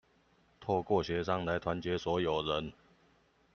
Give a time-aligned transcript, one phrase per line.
[0.59, 2.73] 透過協商來團結所有人